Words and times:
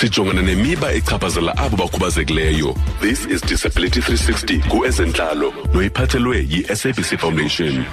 sijongana 0.00 0.42
nemiba 0.42 0.92
echaphazela 0.92 1.56
abo 1.58 1.76
bakhubazekileyo. 1.76 2.74
This 3.00 3.26
is 3.26 3.40
disability 3.42 4.00
360 4.00 4.60
kuezentlalo 4.68 5.52
noyiphathelwe 5.74 6.46
yi-sabc 6.50 7.18
foundation. 7.18 7.84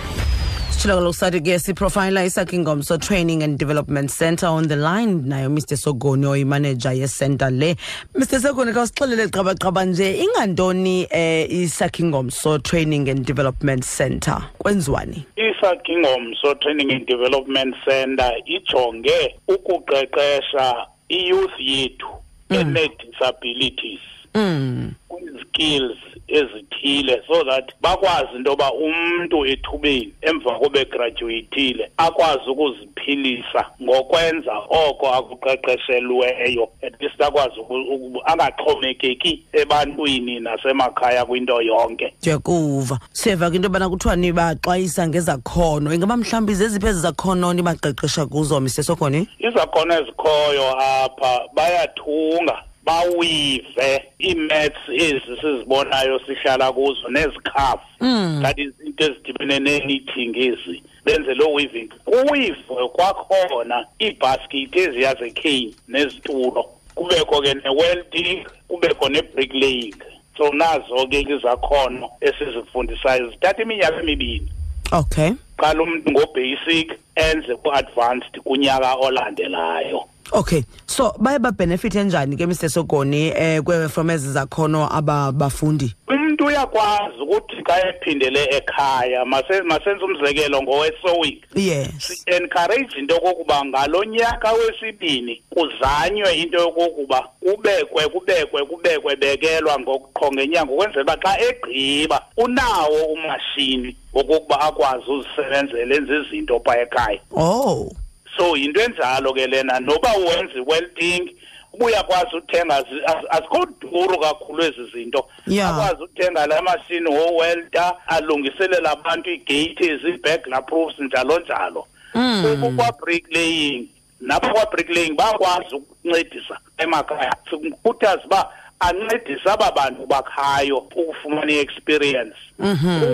Sitshilo 0.69 0.95
kaloku 0.95 1.13
sathi 1.13 1.41
ke 1.41 1.59
siprofayila 1.59 2.25
isakingomso 2.25 2.97
training 2.97 3.43
and 3.43 3.57
development 3.57 4.11
center 4.11 4.45
on 4.45 4.67
the 4.67 4.75
line. 4.75 5.23
Nayo 5.23 5.49
mr 5.49 5.77
sogoni 5.77 6.25
oyimanager 6.25 6.93
yecenter 6.93 7.49
le. 7.49 7.75
Mr 8.13 8.39
sogoni 8.39 8.71
khawusixelele 8.73 9.27
qabaqaba 9.27 9.85
nje 9.85 10.23
ingantoni 10.23 11.07
um 11.11 11.61
isakingomso 11.63 12.59
training 12.59 13.09
and 13.09 13.25
development 13.25 13.83
center? 13.83 14.37
Kwenziwani? 14.59 15.25
Isakingomso 15.37 16.55
training 16.61 16.91
and 16.91 17.07
development 17.07 17.75
center 17.89 18.31
ijonge 18.45 19.35
ukuqeqesha 19.47 20.75
i-youth 21.09 21.59
yethu 21.59 22.07
ene-disabilities 22.49 23.99
mm. 24.33 24.91
Kwi-skills 25.07 25.97
ezithile 26.27 27.21
so 27.27 27.43
that 27.43 27.73
bakwazi 27.81 28.35
into 28.35 28.49
yoba 28.51 28.73
umntu 28.73 29.45
ethubeni 29.45 30.13
emva 30.21 30.59
kobegraduatile 30.59 31.91
akwazi 31.97 32.49
ukuziphilisa 32.49 33.65
ngokwenza 33.81 34.57
oko 34.57 35.13
akuqeqeshelweyo. 35.13 36.69
At 36.81 36.99
least 37.19 37.21
akwazi 37.21 37.59
uku- 37.59 37.93
uku- 37.93 38.21
angaxhomekeki 38.25 39.43
ebantwini 39.53 40.39
nasemakhaya 40.39 41.25
kwinto 41.25 41.61
yonke. 41.61 42.13
Ndiyakuva 42.21 42.99
siyeva 43.11 43.49
ke 43.49 43.55
into 43.55 43.65
yobana 43.67 43.89
kuthiwa 43.89 44.15
nibaxwayisa 44.15 45.07
ngezakhono. 45.07 45.93
Ingaba 45.93 46.17
mhlawumbi 46.17 46.53
zeziphi 46.53 46.87
ezi 46.87 46.99
zakhono 46.99 47.53
nibaqeqesha 47.53 48.25
kuzo 48.25 48.59
mr 48.61 48.83
sogoni 48.83 49.27
izakhono 49.39 49.93
ezikhoyo 49.93 50.79
apha 50.79 51.41
bayathunga 51.53 52.63
bawive 52.85 54.01
ii-mats 54.21 54.77
ezi 54.93 55.21
sizibonayo 55.41 56.19
sihlala 56.19 56.71
kuzo 56.71 57.09
nezikhafu 57.09 57.85
Mm. 58.01 58.39
that 58.43 58.59
is 58.59 58.73
into 58.85 59.03
ezidibene 59.03 59.59
ne-knitting 59.59 60.37
ezi 60.37 60.83
benze 61.05 61.33
loo 61.33 61.53
weaving. 61.53 61.89
Kuwive 62.05 62.55
kwakhona 62.93 63.85
iibhaskethi 64.01 64.79
eziya 64.79 65.15
zekane 65.15 65.73
nezitulo. 65.87 66.65
Kubekho 67.05 67.41
ke 67.41 67.53
ne-welding 67.53 68.45
kubekho 68.67 69.09
ne-bricklaying 69.09 69.95
so 70.37 70.49
nazo 70.49 71.07
ke 71.07 71.21
izakhono 71.21 72.09
esizifundisayo 72.21 73.29
zithatha 73.29 73.61
iminyaka 73.61 73.99
emibini 73.99 74.51
okay. 74.91 75.33
Qala 75.57 75.83
umntu 75.83 76.11
ngobasic 76.11 76.99
enze 77.15 77.55
ku-advanced 77.55 78.39
kunyaka 78.43 78.95
olandelayo. 78.95 80.03
Okay. 80.31 80.63
So 80.85 81.15
baye 81.19 81.39
babhenefithe 81.39 82.03
njani 82.03 82.37
ke 82.37 82.45
mr 82.45 82.69
sogoni 82.69 83.31
eh 83.35 83.61
kwe 83.63 83.89
from 83.89 84.09
ezi 84.09 84.31
zakhono 84.31 84.89
aba 84.91 85.31
bafundi? 85.31 85.95
Umntu 86.35 86.45
uyakwazi 86.45 87.19
ukuthi 87.21 87.55
xa 87.63 87.87
ephindele 87.89 88.43
ekhaya 88.57 89.25
mase- 89.25 89.63
masenze 89.63 90.03
umzekelo 90.05 90.61
ngowesowik 90.63 91.43
yes. 91.55 91.87
Si-encourage 91.99 92.99
into 92.99 93.13
yokokuba 93.13 93.65
ngalo 93.65 94.03
nyaka 94.03 94.51
wesibini 94.51 95.41
kuzanywe 95.49 96.33
into 96.37 96.57
yokokuba 96.59 97.29
kubekwe 97.39 98.07
kubekwe 98.07 98.65
kubekwe 98.65 99.15
bekelwa 99.15 99.79
ngoqho 99.79 100.31
ngenyanga 100.33 100.73
ukwenzela 100.73 101.03
uba 101.03 101.17
xa 101.17 101.39
egqiba 101.39 102.21
unawo 102.37 103.05
umashini 103.05 103.95
wokokuba 104.13 104.61
akwazi 104.61 105.11
uzisebenzela 105.11 105.95
enze 105.95 106.13
izinto 106.19 106.59
phaa 106.59 106.77
ekhaya. 106.77 107.19
Oh. 107.31 107.91
So 108.37 108.57
yinto 108.57 108.81
enjalo 108.81 109.33
ke 109.33 109.47
lena. 109.47 109.79
Noba 109.79 110.13
wenza 110.13 110.59
i-welding 110.59 111.29
uba 111.75 111.85
uyakwazi 111.85 112.35
uthenga 112.35 112.81
zi- 112.81 113.03
az- 113.05 113.27
azikho 113.29 113.65
duru 113.81 114.19
kakhulu 114.19 114.63
ezi 114.63 114.85
zinto 114.93 115.27
Yeah. 115.47 115.69
akwazi 115.69 116.03
uthenga 116.03 116.47
la 116.47 116.61
mashini 116.61 117.09
wowelda 117.09 117.93
alungiselela 118.07 118.91
abantu 118.91 119.29
ii-gates 119.29 120.01
ii-bagler 120.05 120.65
proofs 120.65 120.99
njalo 120.99 121.39
njalo 121.39 121.87
Mm. 122.15 122.75
kwa-bricklaying 122.77 123.87
nabo 124.21 124.47
kwa-bricklaying 124.47 125.13
bayakwazi 125.15 125.75
ukuncedisa 125.75 126.59
emakhaya 126.77 127.35
sikhuthaza 127.49 128.21
uba 128.25 128.51
ancedise 128.79 129.49
aba 129.49 129.71
bantu 129.71 130.05
bakhayo 130.05 130.77
ukufumana 130.77 131.51
i-experience. 131.51 132.35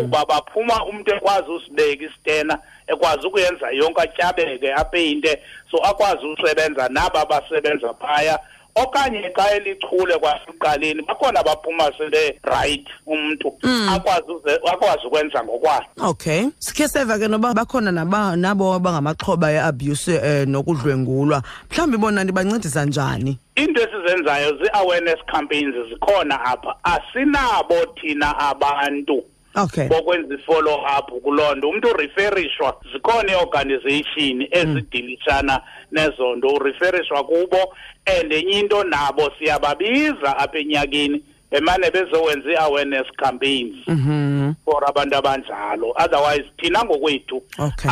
Kuba 0.02 0.26
baphuma 0.26 0.86
umntu 0.86 1.14
ekwazi 1.14 1.52
usibeka 1.52 2.06
isitena 2.06 2.60
ekwazi 2.88 3.28
ukuyenza 3.28 3.72
yonke 3.72 4.02
atyabeke 4.02 4.74
apeyinte 4.74 5.42
so 5.72 5.78
akwazi 5.78 6.26
usebenza 6.26 6.90
naba 6.90 7.26
basebenza 7.26 7.94
phaya 7.94 8.40
okanye 8.76 9.32
xa 9.36 9.52
elichule 9.56 10.18
kwasekuqaleni 10.20 11.02
bakhona 11.02 11.40
abaphuma 11.40 11.92
sele 11.98 12.40
right 12.44 12.88
umntu 13.08 13.54
akwazi 13.94 14.32
uze- 14.32 14.60
akwazi 14.74 15.08
ukwenza 15.08 15.44
ngokwakhe. 15.44 15.88
Okay. 16.02 16.46
Sikhe 16.60 16.88
seva 16.88 17.20
ke 17.20 17.28
noba 17.28 17.54
bakhona 17.54 17.92
naba 17.92 18.36
nabo 18.36 18.74
abangamaxhoba 18.74 19.52
e-abuse 19.52 20.14
eh, 20.24 20.48
nokudlwengulwa. 20.48 21.44
Mhlawumbi 21.72 21.98
bona 21.98 22.24
ndibancedisa 22.24 22.86
njani? 22.86 23.40
Into 23.56 23.82
esizenzayo 23.82 24.58
zii-awareness 24.58 25.20
campaigns 25.32 25.76
zikhona 25.90 26.46
apha. 26.46 26.76
Asinabo 26.84 27.76
thina 28.02 28.40
abantu. 28.40 29.24
Okay. 29.56 29.88
Bokwenza 29.88 30.36
i-follow 30.36 30.76
up 31.00 31.22
kuloo 31.24 31.56
nto. 31.56 31.70
Umntu 31.70 31.88
ureferishwa 31.90 32.82
zikhona 32.94 33.32
ii-organization 33.32 34.48
ezidilishana 34.52 35.62
nezo 35.92 36.36
nto. 36.36 36.48
Ureferishwa 36.48 37.24
kubo 37.24 37.76
and 38.20 38.34
enye 38.34 38.60
into 38.60 38.84
nabo 38.84 39.32
siyababiza 39.40 40.38
apha 40.38 40.58
enyakeni 40.60 41.24
bemane 41.52 41.92
bezowenza 41.92 42.50
ii-awareness 42.52 43.08
campaigns 43.18 43.88
mhm. 43.88 44.54
for 44.66 44.90
abantu 44.90 45.16
abanjalo. 45.18 45.90
Otherwise 46.06 46.46
thina 46.58 46.84
ngokwethu 46.86 47.44
Okay. 47.60 47.92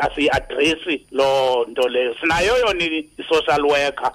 asiyiadresi 0.00 1.06
loo 1.12 1.64
nto 1.64 1.88
leyo. 1.88 2.14
Sinayo 2.20 2.56
yona 2.58 2.84
i-social 2.84 3.62
worker 3.66 4.12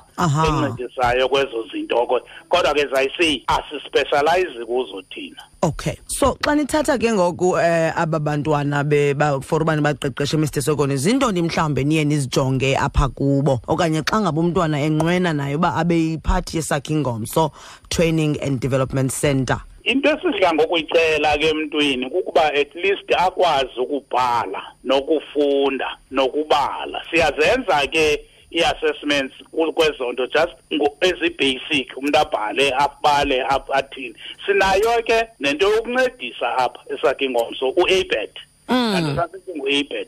encedisayo 0.47 1.29
kwezo 1.29 1.66
zinto. 1.72 2.06
Ko- 2.07 2.22
kodwa 2.50 2.73
ke 2.73 2.88
zayiseyi 2.88 3.44
asispecialize 3.47 4.66
kuzo 4.66 5.01
thina. 5.01 5.44
Okay. 5.62 6.00
So 6.08 6.38
xa 6.44 6.56
nithatha 6.56 7.00
ke 7.00 7.12
ngoku 7.14 7.59
eh 7.59 7.92
aba 7.96 8.20
bantwana 8.20 8.88
be 8.88 9.14
for 9.42 9.62
ubani 9.62 9.81
baqeqeshe 9.81 10.38
mr 10.38 10.62
sogoni 10.62 10.97
zintoni 10.97 11.42
mhlawumbe 11.42 11.84
niye 11.84 12.03
nizijonge 12.06 12.78
apha 12.78 13.09
kubo? 13.09 13.62
Okanye 13.68 14.02
xa 14.03 14.22
ngaba 14.22 14.42
umntwana 14.42 14.81
enqwena 14.81 15.34
naye 15.34 15.56
uba 15.56 15.75
abe 15.75 15.96
yiphathi 15.96 16.58
yesakhi 16.58 16.96
ngomso 16.96 17.52
training 17.90 18.38
and 18.42 18.59
development 18.59 19.12
center 19.12 19.62
into 19.84 20.09
esidla 20.09 20.53
ngokuyicela 20.53 21.38
ke 21.38 21.50
emntwini 21.50 22.09
kukuba 22.09 22.53
at 22.53 22.76
least 22.76 23.09
akwazi 23.18 23.80
ukubhala 23.80 24.62
nokufunda 24.84 25.97
nokubala. 26.12 27.02
Siyazenza 27.12 27.88
ke 27.88 28.26
i-assessments 28.52 29.34
ku- 29.52 29.74
kwezo 29.74 30.12
nto 30.12 30.28
just 30.28 30.54
ezi-basic 31.02 31.98
umntu 31.98 32.20
abhale 32.20 32.74
abale 32.78 33.44
athini. 33.74 34.16
Sinayo 34.46 35.04
ke 35.04 35.28
nento 35.40 35.70
yokuncedisa 35.70 36.58
apha 36.58 36.80
esakhe 36.90 37.30
ngomso 37.30 37.70
u-abet 37.70 38.34
kanti 38.68 39.16
sasithi 39.16 39.52
ngu-abet 39.58 40.08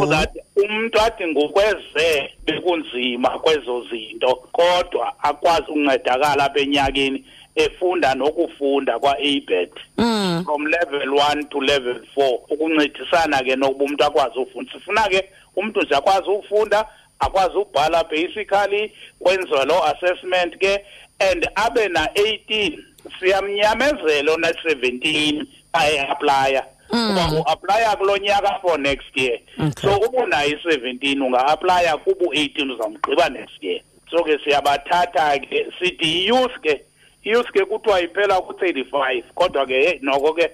so 0.00 0.06
that 0.06 0.30
umntu 0.56 1.00
athi 1.00 1.26
ngokweze 1.26 2.30
bekunzima 2.46 3.28
kwezo 3.38 3.84
zinto 3.90 4.34
kodwa 4.34 5.14
akwazi 5.22 5.62
ukuncedakala 5.68 6.44
apha 6.44 6.60
enyakeni 6.60 7.24
efunda 7.54 8.14
nokufunda 8.14 8.98
kwa-abet 8.98 9.72
Mm. 9.98 10.44
from 10.44 10.66
level 10.66 11.08
one 11.14 11.44
to 11.44 11.60
level 11.60 11.96
four 12.14 12.38
ukuncedisana 12.50 13.42
ke 13.42 13.56
nokuba 13.56 13.84
umntu 13.84 14.04
akwazi 14.04 14.38
ufunda 14.38 14.72
sifuna 14.72 15.08
ke 15.08 15.24
umntu 15.56 15.82
nje 15.82 15.94
akwazi 15.94 16.30
ufunda 16.30 16.86
akwazi 17.20 17.56
ukubhala 17.56 18.04
basically 18.04 18.92
kwenziwa 19.18 19.64
loo 19.64 19.82
assessment 19.84 20.58
ke 20.58 20.84
and 21.20 21.48
abe 21.54 21.88
na-eighteen 21.88 22.84
siyamnyamezela 23.20 24.32
ona-seventeen 24.32 25.46
aye-aplya 25.72 26.64
uba 26.90 27.40
u-aplya 27.40 27.96
kulo 27.96 28.16
nyaka 28.18 28.58
for 28.60 28.78
next 28.78 29.16
year. 29.16 29.38
Okay. 29.58 29.90
so 29.90 29.96
uba 29.96 30.18
unayo 30.24 30.58
i-seventeen 30.58 31.22
unga-aplya 31.22 31.96
kubu-eighteen 31.96 32.70
uzamgqiba 32.70 33.28
next 33.32 33.62
year. 33.62 33.80
So 34.10 34.24
ke 34.24 34.38
siyabathatha 34.44 35.38
ke 35.38 35.66
sithi 35.78 36.24
i-youth 36.24 36.60
ke 36.62 36.80
i-youth 37.24 37.46
ke 37.52 37.64
kuthiwa 37.64 38.00
iphela 38.00 38.40
ku-thirty-five 38.40 39.24
kodwa 39.34 39.66
ke 39.66 39.72
hey 39.72 39.98
noko 40.02 40.32
ke 40.32 40.50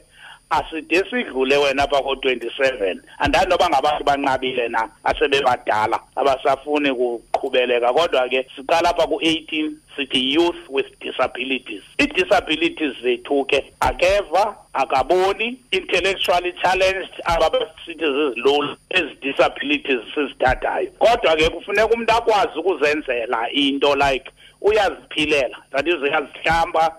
aside 0.51 1.05
sidlule 1.11 1.57
wena 1.57 1.83
apha 1.83 2.03
ko-twenty-seven 2.03 3.03
andani 3.19 3.51
noba 3.51 3.69
ngabantu 3.69 4.05
banqabile 4.05 4.69
na 4.69 4.89
asebebadala 5.05 6.01
abasafuni 6.17 6.95
kuqhubeleka. 6.95 7.93
Kodwa 7.93 8.29
ke 8.29 8.47
siqala 8.57 8.91
apha 8.91 9.07
ku-eighteen 9.07 9.77
sithi 9.97 10.33
youth 10.35 10.69
with 10.69 10.87
disabilities. 11.01 11.83
Ii-disabilities 12.01 12.95
zethu 13.03 13.45
ke 13.45 13.73
akeva 13.81 14.57
akaboni. 14.75 15.59
Intellectually 15.73 16.53
challenged 16.63 17.21
aba 17.25 17.51
basithi 17.51 18.07
zizilolu 18.07 18.77
ezi 18.91 19.15
disabilities 19.23 20.01
sizithathayo. 20.15 20.91
Kodwa 20.99 21.37
ke 21.37 21.51
kufuneka 21.51 21.95
umntu 21.95 22.13
akwazi 22.13 22.59
ukuzenzela 22.59 23.51
into 23.51 23.95
like 23.95 24.31
uyaziphilela. 24.61 25.57
That 25.71 25.89
is 25.89 25.95
uyazihlamba 25.95 26.97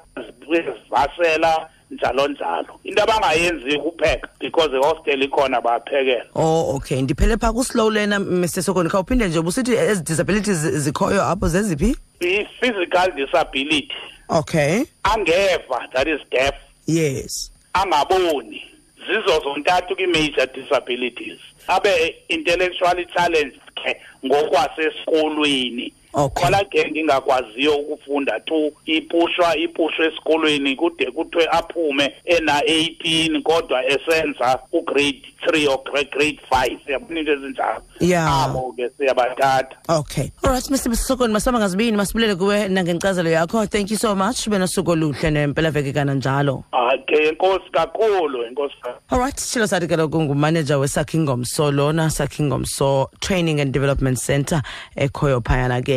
uyazivasela 0.47 1.69
njalo 1.91 2.27
njalo. 2.27 2.79
Into 2.83 3.03
abangayenzi 3.03 3.79
kupheka 3.79 4.29
because 4.39 4.71
ihostel 4.75 5.23
ikhona 5.23 5.61
bayaphekela. 5.61 6.25
Oh 6.35 6.75
okay. 6.75 7.01
Ndiphele 7.01 7.37
phaa 7.37 7.53
kuslow 7.53 7.89
lena 7.89 8.19
mr 8.19 8.63
sokoni. 8.63 8.89
Khawuphinde 8.89 9.27
nje 9.27 9.39
ubusithi 9.39 9.73
ezi 9.73 10.03
disabilities 10.03 10.57
zikhoyo 10.57 11.23
apho 11.23 11.47
zeziphi? 11.47 11.95
I-physical 12.19 13.11
disability. 13.15 13.91
Okay. 14.29 14.83
Angeva 15.03 15.87
that 15.93 16.07
is 16.07 16.21
deaf. 16.31 16.55
Yes. 16.85 17.51
Angaboni. 17.73 18.63
Zizo 19.07 19.39
zontathu 19.39 19.95
kwi-major 19.95 20.47
disabilities. 20.53 21.39
Abe 21.67 22.15
intellectually 22.29 23.05
challenged 23.05 23.59
ke 23.75 24.01
ngokwasesikolweni 24.25 25.93
Okay. 26.13 26.43
khona 26.43 26.63
ke 26.63 26.91
ngingakwaziyo 26.91 27.75
ukufunda 27.75 28.39
tu 28.39 28.71
ipushwa 28.85 29.57
ipushwe 29.57 30.07
esikolweni 30.07 30.75
kude 30.75 31.11
kuthiwe 31.11 31.47
aphume 31.51 32.13
ena 32.25 32.59
18 32.59 33.41
kodwa 33.41 33.85
esenza 33.85 34.59
ugrade 34.71 35.21
3 35.47 35.67
or 35.69 35.83
grade 35.83 36.09
grade 36.11 36.39
5 36.51 36.91
yabona 36.91 37.19
into 37.19 37.31
ezinjalo? 37.31 37.81
Yeah. 37.99 38.43
abo 38.43 38.73
ke 38.77 38.89
siyabathatha. 38.97 39.75
Okay. 39.89 40.31
Alright 40.43 40.69
mr 40.69 40.95
sokoni 40.95 41.33
masihamba 41.33 41.59
ngazibini 41.59 41.97
masibulele 41.97 42.35
kuwe 42.35 42.67
nangenkcazelo 42.67 43.29
yakho. 43.29 43.65
Thank 43.65 43.91
you 43.91 43.97
so 43.97 44.15
much. 44.15 44.49
Benosuku 44.49 44.91
oluhle 44.91 45.31
nempelaveki 45.31 45.93
kananjalo. 45.93 46.63
Okay 46.93 47.27
enkosi 47.29 47.71
kakhulu 47.71 48.43
enkosi 48.43 48.75
kakhulu 48.81 49.01
alright 49.09 49.37
sithilo 49.37 49.67
sathi 49.67 49.87
kaloku 49.87 50.21
ngumanager 50.21 50.77
wesakhi 50.77 51.17
ngomso 51.19 51.71
lona 51.71 52.09
sakhi 52.09 52.43
ngomso 52.43 53.09
training 53.19 53.61
and 53.61 53.73
development 53.73 54.17
center 54.17 54.61
ekhoyo 54.95 55.41
phayana 55.41 55.81
ke. 55.81 55.96